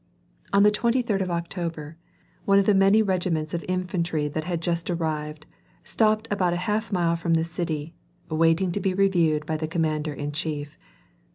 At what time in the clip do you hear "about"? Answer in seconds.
6.31-6.55